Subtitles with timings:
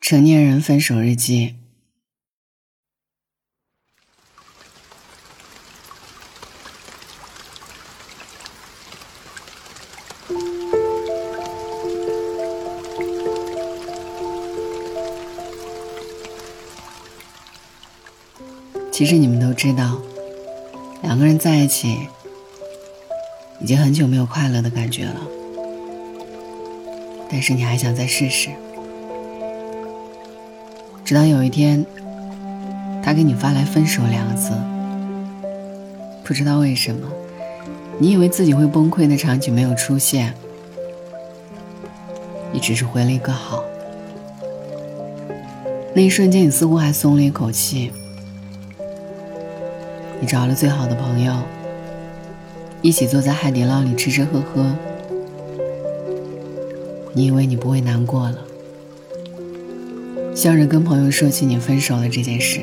[0.00, 1.54] 成年人分手日记。
[18.90, 20.00] 其实你们都知道，
[21.02, 22.08] 两个人在一起
[23.60, 25.20] 已经很久没有快乐的感觉了，
[27.30, 28.50] 但是你还想再试试。
[31.08, 31.86] 直到有一天，
[33.02, 34.50] 他给你发来“分手”两个字，
[36.22, 37.08] 不知道为什么，
[37.98, 40.34] 你以为自己会崩溃的场景没有出现，
[42.52, 43.64] 你只是回了一个“好”。
[45.96, 47.90] 那一瞬间，你似乎还松了一口气。
[50.20, 51.32] 你找了最好的朋友，
[52.82, 54.70] 一起坐在海底捞里吃吃喝喝。
[57.14, 58.36] 你以为你不会难过了，
[60.38, 62.60] 笑着跟朋友说起你分手了这件事，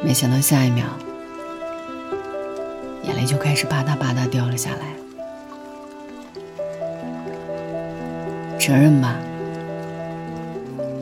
[0.00, 0.84] 没想到下一秒，
[3.02, 4.94] 眼泪就开始吧嗒吧嗒掉了下来。
[8.56, 9.16] 承认吧，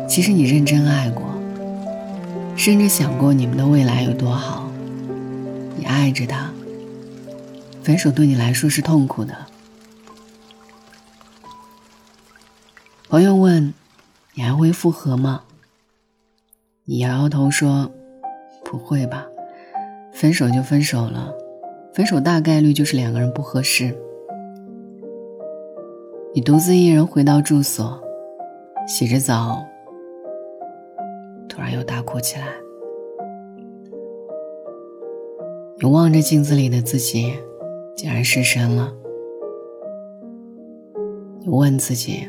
[0.08, 1.22] 其实你认真爱过。
[2.56, 4.72] 甚至想过你们的未来有多好，
[5.76, 6.50] 你爱着他。
[7.82, 9.36] 分手对你来说是痛苦的。
[13.10, 13.74] 朋友问
[14.34, 15.44] ：“你还会复合吗？”
[16.86, 17.90] 你摇摇头说
[18.64, 19.26] ：“不会吧，
[20.12, 21.32] 分手就分手了，
[21.92, 23.96] 分手大概率就是两个人不合适。”
[26.34, 28.02] 你独自一人回到住所，
[28.88, 29.64] 洗着澡。
[31.48, 32.48] 突然又大哭起来。
[35.78, 37.32] 你望着镜子里的自己，
[37.96, 38.92] 竟然失神了。
[41.40, 42.28] 你问自己：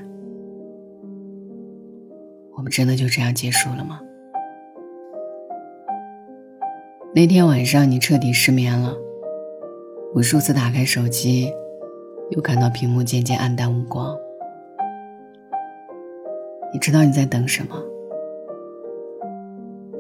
[2.65, 4.01] 们真的就这样结束了吗？
[7.13, 8.91] 那天晚上，你彻底失眠了，
[10.15, 11.53] 无数次打开手机，
[12.31, 14.17] 又看到屏幕渐渐暗淡无光。
[16.73, 17.79] 你知道你在等什么？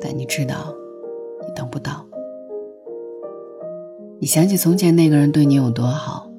[0.01, 0.75] 但你知道，
[1.47, 2.03] 你等不到。
[4.19, 6.31] 你想起从前那个人对你有多好，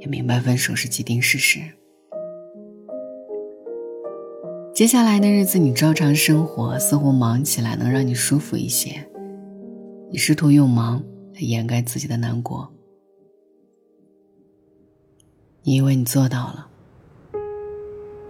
[0.00, 1.60] 也明白分手是既定事实。
[4.78, 9.10] 接下来的日子，你照常生活，似乎忙起来能让你舒服一些。
[10.08, 11.02] 你试图用忙
[11.34, 12.72] 来掩盖自己的难过，
[15.64, 16.68] 你以为你做到了，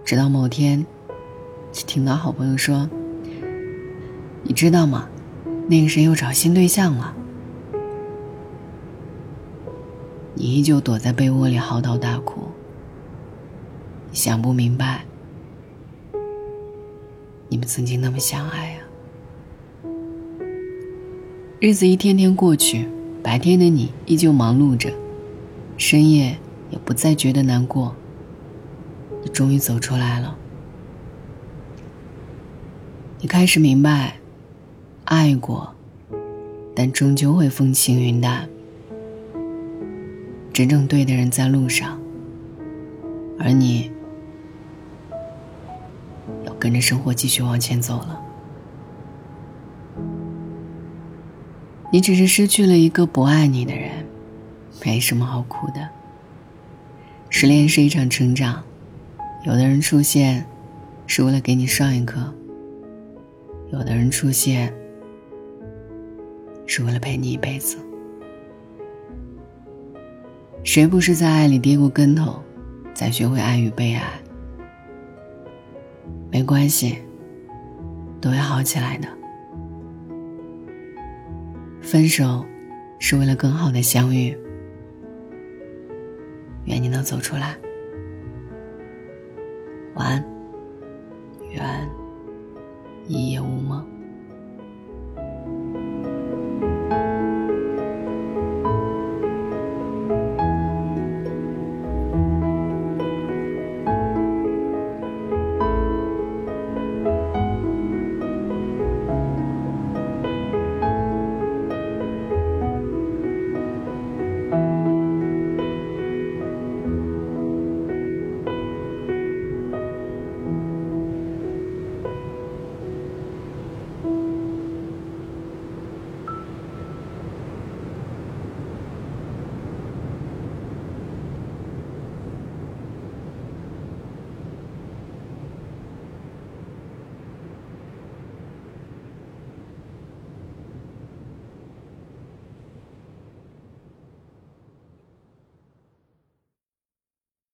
[0.03, 0.83] 直到某天。
[1.71, 2.89] 听到好朋友说
[4.41, 5.07] ：“你知道吗？
[5.67, 7.15] 那个谁又找新对象了。”
[10.33, 12.41] 你依旧躲在被窝里嚎啕大哭。
[14.11, 15.05] 想不明白，
[17.49, 18.85] 你们曾经那么相爱啊！
[21.59, 22.87] 日子一天天过去，
[23.23, 24.93] 白天的你依旧忙碌着，
[25.75, 26.37] 深夜
[26.69, 27.95] 也不再觉得难过。
[29.23, 30.37] 你终于走出来了。
[33.19, 34.19] 你开始明白，
[35.05, 35.73] 爱过，
[36.75, 38.47] 但终究会风轻云淡。
[40.53, 41.99] 真正对的人在路上，
[43.39, 43.91] 而你
[46.59, 48.21] 跟着生活继续往前走了。
[51.91, 54.05] 你只是失去了一个不爱你的人，
[54.85, 55.89] 没什么好哭的。
[57.29, 58.63] 失恋是一场成长，
[59.43, 60.45] 有的人出现，
[61.07, 62.31] 是为了给你上一课。
[63.71, 64.73] 有的人出现，
[66.65, 67.77] 是为了陪你一辈子。
[70.63, 72.39] 谁不是在爱里跌过跟头，
[72.93, 74.03] 才学会爱与被爱？
[76.39, 76.97] 没关系，
[78.21, 79.09] 都会好起来的。
[81.81, 82.45] 分手，
[82.97, 84.33] 是为了更好的相遇。
[86.63, 87.57] 愿你能走出来。
[89.95, 90.25] 晚安，